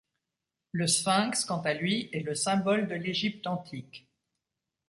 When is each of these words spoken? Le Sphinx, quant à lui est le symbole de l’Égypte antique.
Le 0.71 0.87
Sphinx, 0.87 1.45
quant 1.45 1.61
à 1.61 1.75
lui 1.75 2.09
est 2.11 2.21
le 2.23 2.33
symbole 2.33 2.87
de 2.87 2.95
l’Égypte 2.95 3.45
antique. 3.45 4.09